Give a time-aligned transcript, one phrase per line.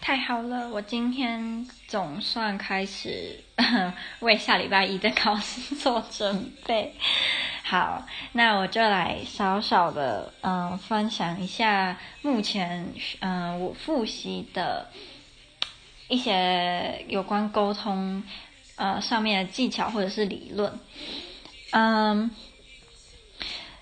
[0.00, 3.38] 太好了，我今天总算开始
[4.20, 6.94] 为下礼拜一的考试做准备。
[7.62, 14.90] 好，那我就来少少的嗯分享一下目前嗯我复习的
[16.08, 18.22] 一些有关沟通
[18.76, 20.80] 呃上面的技巧或者是理论。
[21.72, 22.30] 嗯，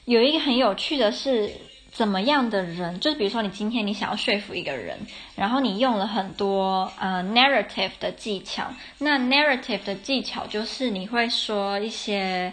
[0.05, 1.68] 有一个很有趣的是。
[1.99, 4.97] 怎么样的人，就是比如说你今天你想要说服一个人，
[5.35, 8.73] 然后你用了很多呃 narrative 的技巧。
[8.99, 12.53] 那 narrative 的技巧就是你会说一些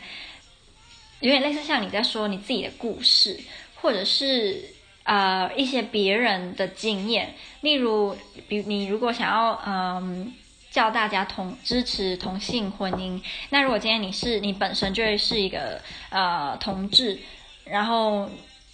[1.19, 3.39] 有点类似像你在说你自己的故事，
[3.75, 4.63] 或者是
[5.03, 7.35] 呃一些别人的经验。
[7.61, 10.33] 例如，比你如果想要嗯
[10.71, 13.21] 叫大家同支持同性婚姻，
[13.51, 17.19] 那如果今天你是你本身就会是一个呃同志，
[17.63, 18.27] 然后。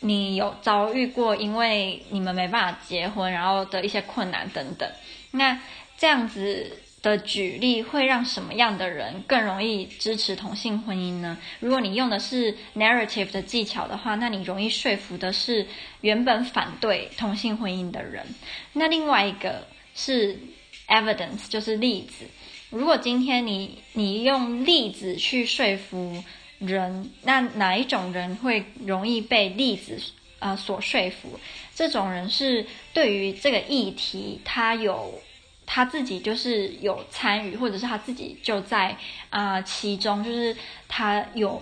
[0.03, 4.89] 你有遭遇过因为你们没办法结婚，然后的一些困难等等，
[5.29, 5.59] 那
[5.95, 11.37] 这样子的举例会让什么样的人更容易支持同性婚姻呢？
[11.59, 15.67] 如果你用的是 narrative 的技巧的话，那你容易说服的是
[16.01, 18.25] 原本反对同性婚姻的人。
[18.73, 20.39] 那另外一个是
[20.87, 22.25] evidence，就是例子。
[22.71, 26.23] 如果今天你你用例子去说服。
[26.61, 29.99] 人，那哪一种人会容易被例子
[30.39, 31.39] 呃所说服？
[31.75, 35.19] 这种人是对于这个议题，他有
[35.65, 38.95] 他自己就是有参与，或者是他自己就在
[39.29, 40.55] 啊、其中，就是
[40.87, 41.61] 他有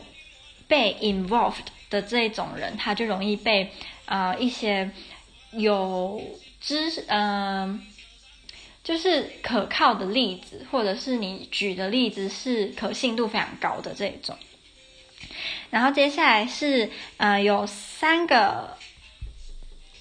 [0.67, 3.72] 被 involved 的这种人，他就容易被
[4.06, 4.91] 啊、一些
[5.52, 6.22] 有
[6.59, 7.81] 知识嗯、
[8.84, 14.36] 就是可靠的例子，或者是你举的例子是可信度非常高的这种。
[15.70, 18.75] 然后接下来是呃有三个，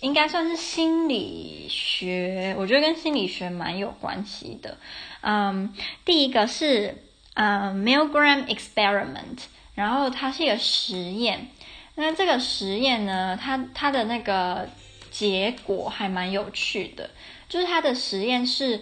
[0.01, 4.79] 应该算是心理学，我觉得跟心理学蛮有关系的。
[5.21, 5.75] 嗯，
[6.05, 9.41] 第一个是呃 Milgram experiment，
[9.75, 11.49] 然后它是一个实验。
[11.97, 14.69] 那这个实验呢，它它的那个
[15.11, 17.11] 结果还蛮有趣的，
[17.49, 18.81] 就是它的实验是，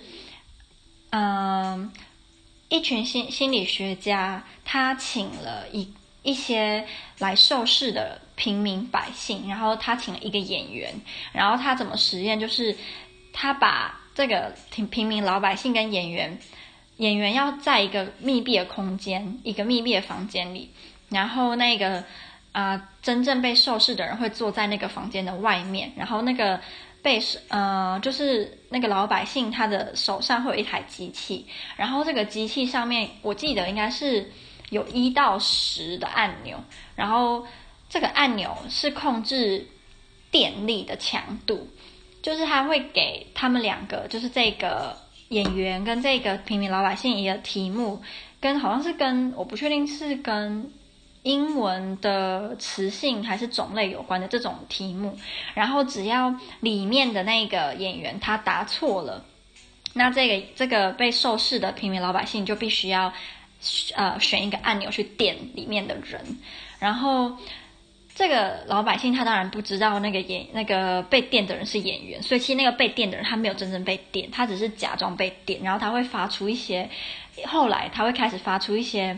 [1.10, 1.90] 嗯，
[2.68, 5.92] 一群心心理学家，他请了一。
[6.26, 6.84] 一些
[7.18, 10.92] 来受试的平民百姓，然后他请了一个演员，
[11.32, 12.38] 然后他怎么实验？
[12.38, 12.76] 就是
[13.32, 16.36] 他把这个平平民老百姓跟演员，
[16.96, 20.68] 演员要在一个密闭的空间，一个密闭的房间里，
[21.10, 22.02] 然后那个
[22.50, 26.60] 啊、真正被受试的人会坐在那个房间的外面，然后那个
[27.02, 34.28] 被呃就是那个老百姓他的手上会有一台机器，然后这个机器上面我记得应该是。
[34.70, 36.58] 有一到十的按钮，
[36.96, 37.46] 然后
[37.88, 39.64] 这个按钮是控制
[40.30, 41.68] 电力的强度，
[42.20, 44.96] 就是他会给他们两个，就是这个
[45.28, 48.02] 演员跟这个平民老百姓一个题目，
[48.40, 50.68] 跟好像是跟我不确定是跟
[51.22, 55.16] 英文的词性还是种类有关的这种题目，
[55.54, 59.24] 然后只要里面的那个演员他答错了，
[59.94, 63.12] 那这个这个被受试的平民老百姓就必须要。
[63.94, 66.38] 呃，选一个按钮去点里面的人，
[66.78, 67.36] 然后
[68.14, 76.88] 这个老百姓他当然不知道那个演那个被电的人是演员，所以其实那个被电的人他没有真正被电，他只是假装被电，然后他会发出一些，
[77.46, 79.16] 后来他会开始发出一些，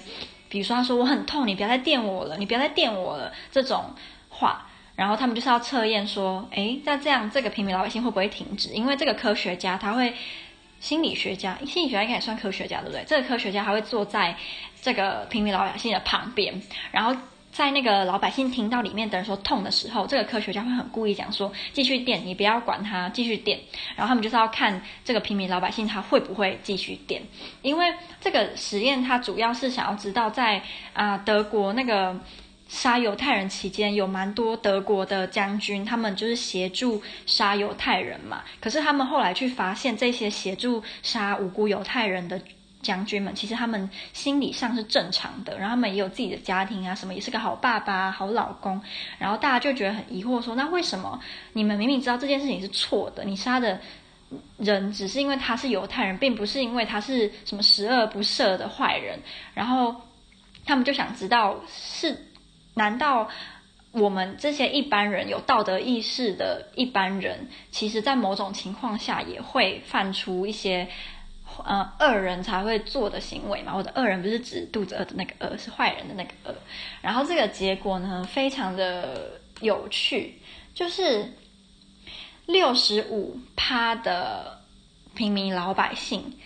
[0.48, 3.92] 比如说他说我很痛，你不要再电我了，你不要再电我了这种
[4.28, 4.66] 话，
[4.96, 8.70] 然后他们就是要测验说，诶，那这样这个平民老百姓会不会停止？
[8.70, 10.14] 因为这个科学家他会。
[10.80, 13.04] 心理学家，心理学家应该也算科学家，对不对？
[13.06, 14.36] 这个科学家还会坐在
[14.80, 16.62] 这个平民老百姓的旁边，
[16.92, 17.14] 然后
[17.50, 23.58] 在那个老百姓听到里面的人说痛的时候，这个科学家会很故意讲说继续电，你不要管他，继续电。
[23.96, 27.22] 然后他们就是要看这个平民老百姓他会不会继续电，
[27.62, 30.62] 因为这个实验它主要是想要知道在
[30.92, 32.16] 啊、德国那个。
[32.68, 38.42] 杀犹太人期间，有蛮多德国的将军，他们就是协助杀犹太人嘛。
[38.60, 42.38] 可是他们后来去发现，这些协助杀无辜犹太人的
[42.82, 48.78] 将军们，其实他们心理上是正常的，然后他们也有自己的家庭啊，什么也是个好爸爸、好老公。
[49.18, 51.18] 然后大家就觉得很疑惑，说：那为什么
[51.54, 53.80] 你们明明知道这件事情是错的，你杀的
[54.58, 59.18] 人只是因为他是犹太人，并不是因为他是什么十恶不赦的坏人？
[59.54, 59.94] 然后
[60.66, 62.27] 他们就想知道是。
[62.78, 63.28] 难道
[63.90, 70.88] 我们这些一般人有道德意识的一般人，其实，在某种情况下也会犯出一些
[71.64, 73.74] 呃恶人才会做的行为嘛？
[73.74, 76.54] 我的恶人不是指肚子饿的那个饿，是坏人的那个饿。
[77.02, 80.40] 然后这个结果呢，非常的有趣，
[80.72, 81.34] 就是
[82.46, 84.60] 六十五趴的
[85.14, 86.38] 平民老百姓，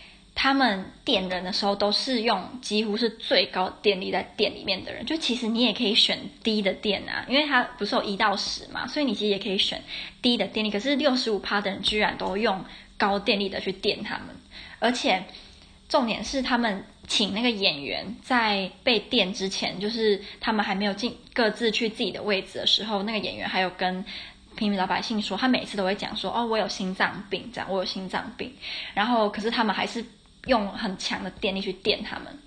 [0.43, 5.07] 他们电人的时候都是用几乎是最高电力在电里面的人。
[5.07, 9.81] 就其实你也可以选低的电啊，因为它不是有一到十嘛，所以你其实也可以选
[10.21, 10.69] 低的电力。
[10.73, 12.65] 可是六十五趴的人居然都用
[12.99, 14.35] 高电力的去电他们，
[14.81, 15.23] 而且
[15.89, 24.05] 重点是他们请那个演员在被电之前，就是他们还没有进各自去自己的位置的时候，那个演员还有跟。
[24.55, 28.53] 平民老百姓说，他每次都会讲说：“哦，我有心脏病，这样我有心脏病。”
[28.93, 30.05] 然后，可是他们还是
[30.47, 32.39] 用很强的电力去电他们。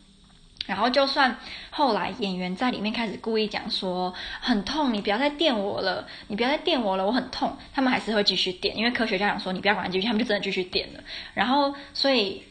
[0.65, 1.37] 然后，就算
[1.69, 7.55] 后来演员在里面开始故意讲说很痛，你不要再电我了，你不要再电我了，我很痛。
[7.71, 11.03] 他们还是会继续电，因为科学家讲说你不要管他继续，他们就真的继续电了。
[11.33, 12.43] 然后，所以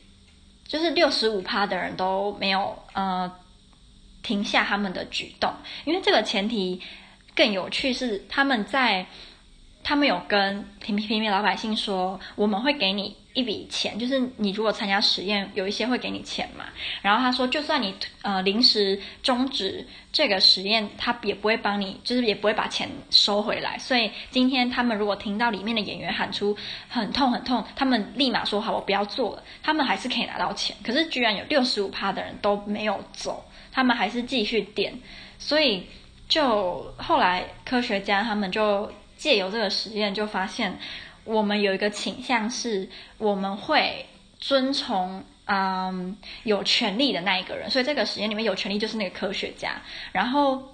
[0.66, 3.30] 就是六十五趴的人都没有呃
[4.22, 5.52] 停下他们的举动，
[5.84, 6.80] 因为这个前提
[7.34, 9.06] 更有趣是他们在。
[9.86, 16.64] 他们有跟平平民老百姓说，我们会给你一笔钱，就是你如果参加实验，有一些会给你钱嘛。
[17.02, 23.76] 然后他说，就算你呃临时终止这个实验，他也不会帮你，就是也不会把钱收回来。
[23.78, 26.56] 所以今天他们如果听到里面的演员喊出
[26.88, 30.74] 很痛很痛，他们立马说好，我不要做了，他们还是可以拿到钱。
[30.82, 34.98] 可是居然有六十五趴的人都没有走，他们还是继续点。
[35.38, 35.86] 所以
[36.28, 38.90] 就后来科学家他们就。
[39.16, 40.76] 借由这个实验，就发现
[41.24, 42.88] 我们有一个倾向是，
[43.18, 44.06] 我们会
[44.38, 47.70] 遵从嗯有权利的那一个人。
[47.70, 49.80] 所以这个实验里面有权利就是那个科学家。
[50.12, 50.73] 然后。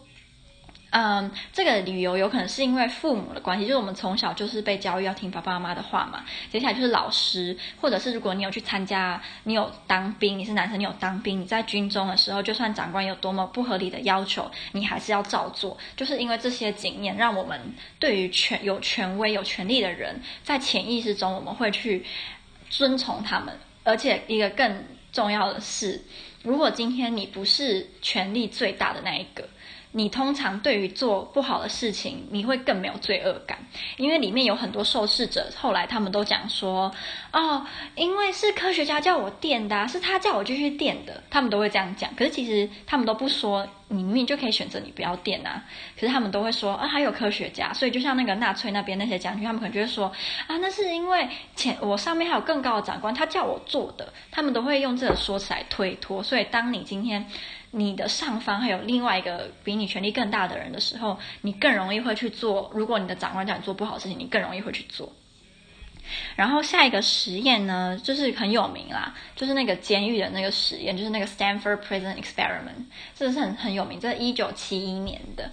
[0.92, 6.24] 嗯，这个理由有可能是因为父母的关系，就是我们从小就是被教育要听爸爸妈妈的话嘛。
[6.50, 15.78] 接下来就是老师，或者是如果你有去参加，你有当兵，你是男生，你有当兵，你在军中的时候，就算长官有多么不合理的要求，你还是要照做。
[15.96, 17.60] 就是因为这些经验，让我们
[18.00, 22.04] 对于权有权威、有权力的人，在潜意识中我们会去
[22.68, 23.56] 遵从他们。
[23.84, 26.02] 而且一个更重要的是，
[26.42, 29.48] 如果今天你不是权力最大的那一个。
[29.92, 33.58] 你通常对于做不好的事情，你会更没有罪恶感，
[33.96, 36.92] 因为里面有很多受试者，后来他们都讲说，
[37.32, 37.66] 哦，
[37.96, 42.14] 因为是科学家叫我电的，是他叫我继续电的，他们都会这样讲。
[42.14, 45.64] 可是其实他们都不说，你明明就可以选择你不要电啊。
[45.98, 50.06] 可是他们都会说，啊，还有科学家，所以就像那个纳粹那边那些将军，他们可能就会说，
[50.46, 56.22] 啊，那是因为前我上面还有更高的长官，他叫我做的，他们都会用这个说辞来推脱。
[56.22, 57.26] 所以当你今天。
[57.72, 62.70] 你的上方还有另外一个比你权力更大的人的时候，你更容易会去做。
[62.74, 65.12] 如果你的长官叫你做不好的事情，你更容易会去做。
[66.34, 75.52] 然后下一个实验呢，就是很有名啦，就是那个监狱的那个实验，就是那个 Stanford Prison Experiment，这是很很有名，这是一九七一年的。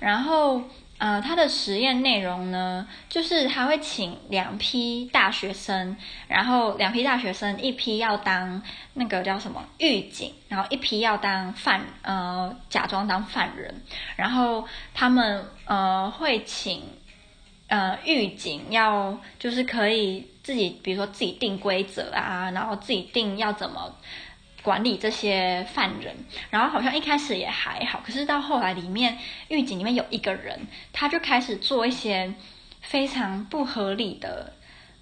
[0.00, 0.62] 然后。
[1.02, 5.96] 呃，他的实验内容呢，就是他会请两批大学生，
[6.28, 8.62] 然后两批大学生，一批要当
[8.94, 13.82] 那个叫什么狱警，然后一批要当犯，呃，假装当犯人，
[14.14, 14.64] 然后
[14.94, 16.84] 他们呃会请
[17.66, 23.92] 呃狱警要就是可以自己，比如说自己定规则啊，然后自己定要怎么。
[24.62, 26.14] 管理这些犯人，
[26.50, 29.18] 然后好像一开始也还好，可是到后来里面
[29.48, 32.32] 狱警里面有一个人，他就开始做一些
[32.80, 34.52] 非常不合理的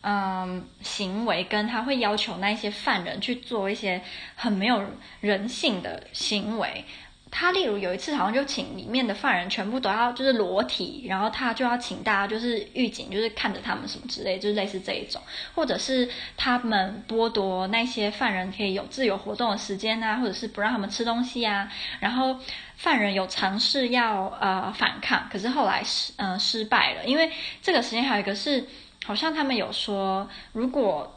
[0.01, 4.01] 嗯行为，跟他会要求那些犯人去做一些
[4.35, 4.83] 很没有
[5.21, 6.85] 人性的行为。
[7.33, 15.23] 他例如有一次好像就请里面的犯人全部都要就是裸体，然后他就要请大家就是狱警就是看着他们什么之类，就是类似这一种，
[15.55, 21.71] 或者是他们剥夺那些犯人可以有自由活动的时间啊，或者是不让他们吃东西啊，
[22.01, 22.37] 然后
[22.77, 27.31] 犯人有尝试要呃反抗，可是后来失呃失败了，因为
[27.63, 28.67] 这个实验还有一个是
[29.05, 31.17] 好像他们有说，如果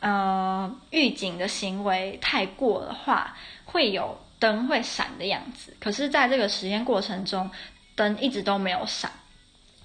[0.00, 4.18] 呃狱警的行为太过的话，会有。
[4.42, 7.48] 灯会闪的样子，可是在这个实验过程中，
[7.94, 9.08] 灯一直都没有闪，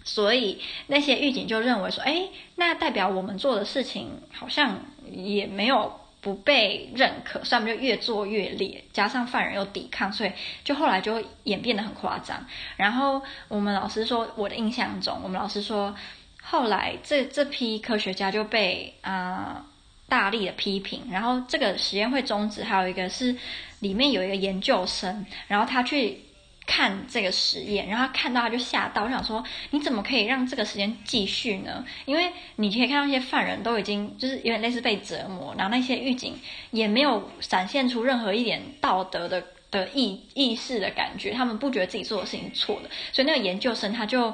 [0.04, 4.80] 所以那些狱警就认为说，哎，那代表我们做的事情好像
[5.12, 10.32] 也没有不被认可，所以我们就越做越烈，加上犯人又抵抗，所以
[10.64, 12.44] 就后来就演变得很夸张。
[12.78, 15.96] 然后我们老师说，我的印象中，我们老师说，
[16.42, 19.64] 后来这这批科学家就被啊。
[20.10, 22.64] 大力的批评，然后这个实验会终止。
[22.64, 23.36] 还有一个是
[23.80, 26.22] 里面有一个研究生，然后他去
[26.66, 31.86] 看这个实验，然后他看到他就吓到，我想说你怎么可以让这个实验继续呢？
[32.06, 36.40] 因为你可以看到那些犯人都已经就是有点类似被折磨，然后那些狱警
[36.72, 44.34] 也没有展现出任何一点道德的的意意识的感觉，他们不觉得自己做的事情是错的，所以那个研究生他就，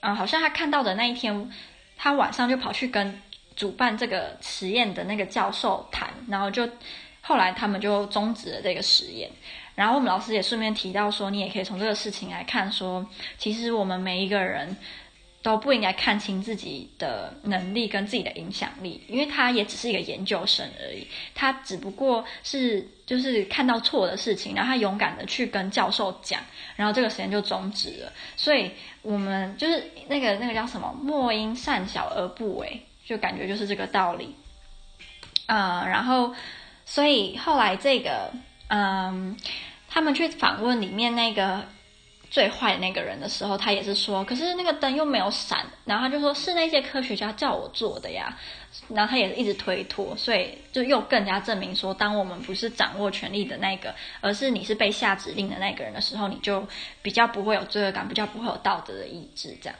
[0.00, 1.50] 嗯、好像他看到的那一天，
[1.96, 3.22] 他晚上就跑去跟。
[3.56, 6.68] 主办这个实验的那个教授谈，然后就
[7.20, 9.28] 后来他们就终止了这个实验。
[9.74, 13.04] 然后我们老师也顺便提到说，你也可以从这个事情来看说，
[13.38, 14.76] 其实我们每一个人。
[15.42, 26.40] 都不应该看清自己的能力跟自己的影响力，因为他也只是一个研究生而已，他只不过是就是看到错的事情，然后他勇敢的去跟教授讲，
[26.74, 28.12] 然后这个实验就终止了。
[28.36, 28.68] 所以
[29.02, 34.36] 我们就是那个那个叫什么“莫因善小而不为”，就感觉就是这个道理。
[35.46, 36.34] 嗯、然后
[36.84, 38.30] 所以后来这个
[38.68, 39.34] 嗯，
[39.88, 41.64] 他们去访问里面那个。
[42.28, 48.36] 最坏的那个人的时候，他也是说，可是那个灯又没有闪，然后他就说是那些科学家叫我做的呀，
[48.88, 56.66] 然后他也一直推脱，所以就又更加证明说，当我们不是掌握权力的那个，而是你是被下指令的那个人的时候，你就
[57.00, 59.78] 比较不会有罪恶感，比较不会有道德的意志这样。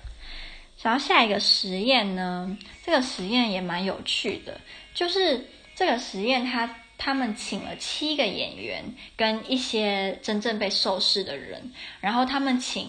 [0.83, 4.61] 然后下一个实验呢，这个实验也蛮有趣的，
[4.95, 6.77] 就是这个实验它。
[6.99, 8.83] 他们请了七个演员
[9.19, 12.89] 跟一些真正被受试的人，然后他们请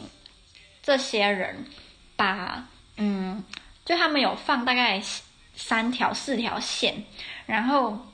[0.81, 1.65] 这些人
[2.15, 3.43] 把嗯，
[3.83, 5.03] 就他们有放大概
[5.57, 7.03] 三条四条线，
[7.47, 8.06] 然后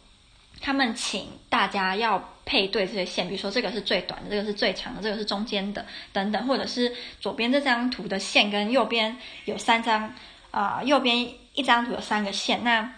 [0.63, 10.15] 他们请大家要配对这些线，比如说这个是最短的，这个是最长的，这个是中间的等等，或者是左边这张图的线跟右边有三张
[10.49, 12.95] 啊、右边一张图有三个线，那。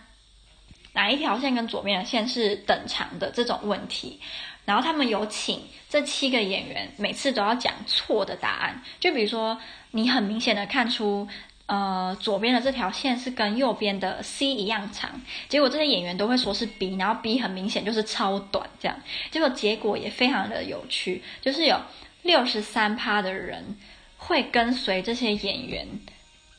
[0.98, 4.18] 哪一条线跟左边的线是等长的这种问题，
[4.64, 9.60] 然后他们有请这七个演员每次都要讲错的答案，就比如说
[9.92, 11.28] 你很明显的看出，
[11.68, 15.20] 呃，左边的这条线是跟右边的 C 一样长，
[15.50, 19.00] 结果这些演员都会说是 B，然后 B 很明显就是超短这样，
[19.32, 21.82] 结果结果也非常的有趣，就是有
[22.22, 23.78] 六十三趴的人
[24.18, 25.88] 会跟随这些演员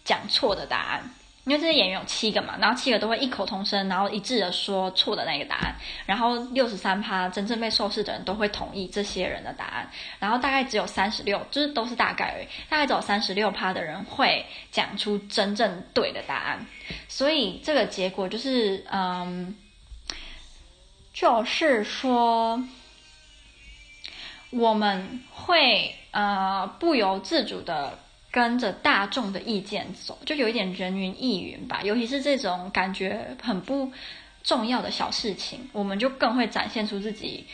[0.05, 1.11] 讲错的答案。
[1.47, 9.89] 因为这些演员有七个嘛，然后七个都会异口同声，然后一致的说错的那个答案，然后六十三趴真正被受试的人都会同意这些人的答案，
[10.19, 16.67] 然后大概只有三十六，就是都是大概而已，大概只有三十六趴的人会讲出真正对的答案，
[17.07, 19.57] 所以这个结果就是，嗯，
[21.15, 22.61] 就是说
[24.51, 27.97] 我们会呃不由自主的。
[28.31, 31.81] 跟着大众的意见走，就有一点人云亦云吧。
[31.83, 33.91] 尤其是这种感觉很不
[34.43, 37.47] 重要的小事情，我们就更会展现出自己，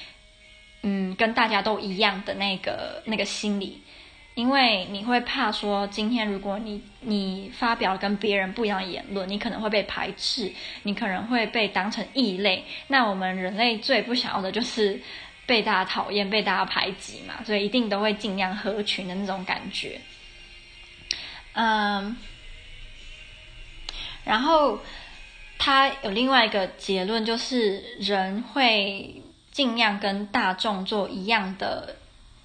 [0.83, 3.83] 嗯，跟大家都一样的那个那个心理。
[4.35, 10.51] 因为你会怕说，今天如果你你发表跟别人不一样的言论，你可能会被排斥，
[10.85, 12.65] 你可能会被当成异类。
[12.87, 14.99] 那我们人类最不想要的就是
[15.45, 20.01] 被大家讨厌、被大家排挤嘛，所以一定都会尽量合群的那种感觉。
[21.55, 22.17] 嗯，
[24.25, 24.79] 然后
[25.59, 31.97] 他有另外一个结论，就是人会尽量跟大众做一样的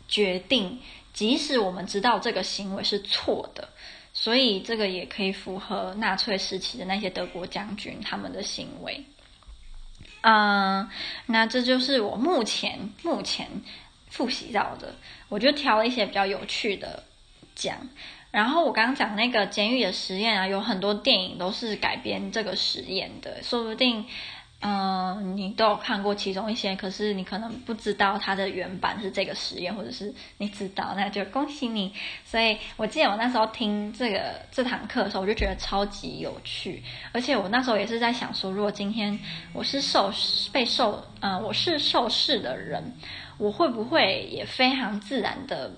[0.08, 0.80] 决定，
[1.14, 3.70] 即使我们知道这个行为是错的。
[4.14, 9.06] 所以这个也可以符合纳粹时期的那些德国将军他们的行为。
[10.22, 10.90] 嗯，
[11.28, 13.48] 那这就是我目前目前
[14.10, 14.96] 复习到的，
[15.30, 17.04] 我就挑了一些比较有趣的
[17.54, 17.78] 讲。
[18.30, 24.06] 然后我刚刚讲那个监狱的实验啊，有很多电影都是改编这个实验的，说不定，
[24.60, 31.94] 嗯、你都有看过其中一些，可是你可能不知道它的原版是这个实验，或者是你知道，那就恭喜你。
[32.26, 39.18] 所以我记得我那时候听这个这堂课的时候，我就觉得超级有趣，而且我那时候也是在想说，如果今天
[39.54, 40.12] 我是受
[40.52, 42.94] 被受，嗯、我是受试的人，
[43.38, 45.72] 我会不会也非常自然的。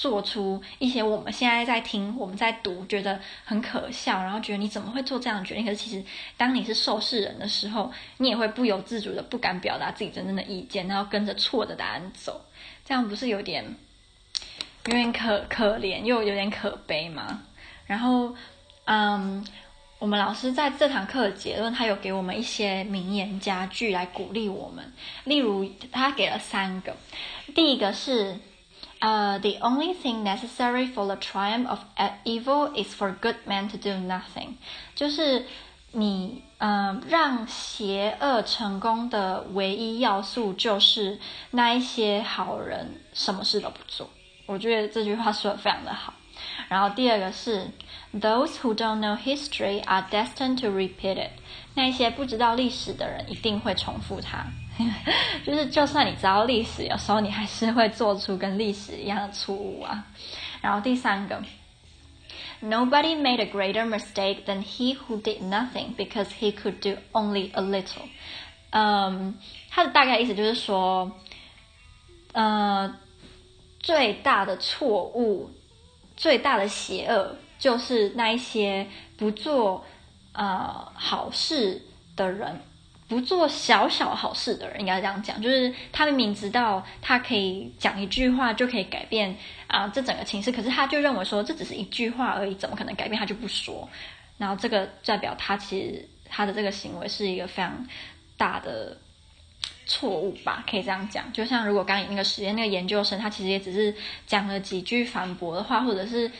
[0.00, 5.62] 做出一些我们现在在听、我们在读，觉得很可笑，然后觉得你怎么会做这样的决定？
[5.62, 6.02] 可是其实，
[6.38, 12.40] 当你是受试人的时候，你也会不由自主的不敢表达自己真正的意见，然后跟着错的答案走，
[12.82, 13.62] 这样不是有点
[14.86, 17.42] 有点可可怜又有点可悲吗？
[17.84, 18.34] 然后，
[18.86, 19.46] 嗯，
[19.98, 26.96] 我们老师在这堂课的结论，他有给我们一些名言佳句来鼓励我们，例如他给了三个，
[27.54, 28.38] 第一个是。
[29.00, 31.80] 呃、，the only thing necessary for the triumph of
[32.24, 34.54] evil is for good men to do nothing。
[34.94, 35.46] 就是
[35.92, 41.18] 你呃让邪恶成功的唯一要素，就是
[41.50, 44.08] 那一些好人什么事都不做。
[44.46, 46.12] 我觉得这句话说的非常的好。
[46.68, 47.70] 然后第二个是
[48.14, 51.30] ，those who don't know history are destined to repeat it。
[51.74, 54.46] 那一些不知道历史的人一定会重复它。
[55.44, 60.04] 就是，就算你知道历史，有时候你还是会做出跟历史一样的错误啊。
[60.60, 61.42] 然后第三个
[62.62, 67.50] Nobody made a greater mistake than he who did nothing because he could do only
[67.54, 68.02] a little。
[68.70, 69.34] 嗯，
[69.70, 71.10] 他的大概意思就是说，
[72.32, 72.94] 呃，
[73.78, 75.50] 最大的错误、
[76.16, 79.84] 最大的邪恶，就是那一些不做
[80.32, 81.80] 呃好事
[82.14, 82.60] 的人。
[83.10, 89.36] 不做小小好事的人，应该这样讲，就是他明明知道他可以讲一句话就可以改变
[89.66, 93.18] 啊、这整个情势，可是他就认为说这只是一句话而已，怎么可能改变？
[93.18, 93.88] 他就不说。
[94.38, 97.84] 然后这个代表他其实他的这个行为是一个非常
[98.36, 98.96] 大的
[99.86, 101.32] 错误吧，可以这样讲。
[101.32, 103.92] 就像如果刚刚那个实验那个研究生，他其实也只是
[104.26, 106.30] 讲了几句反驳的话，或者是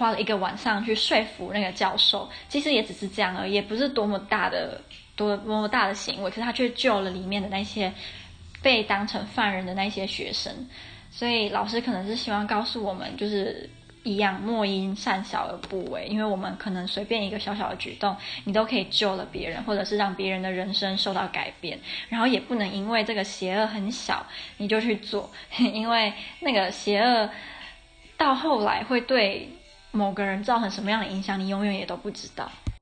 [0.00, 4.80] 花了一个晚上去说服那个教授，其实也只是这样而已，也不是多么大的。
[5.16, 7.92] 多么大的行为，可是他却救了里面的那些
[8.62, 10.50] 被当成犯人的那些学生，
[11.10, 13.68] 所以老师可能是希望告诉我们，就是
[14.02, 21.78] 一样莫因善小而不为，因为我们可能随便一个小小的举动，你都可以救了别人，或者是让别人的人生受到改变，
[22.08, 24.24] 然后也不能因为这个邪恶很小
[24.56, 27.28] 你就去做，因为那个邪恶
[28.16, 29.46] 到后来会对
[29.92, 32.50] 某个人造成什么样的影响，你永远也都不知道。